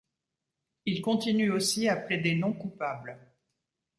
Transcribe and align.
Il 0.87 0.99
continue 1.03 1.51
aussi 1.51 1.87
à 1.87 1.95
plaider 1.95 2.33
non 2.33 2.53
coupable. 2.53 3.19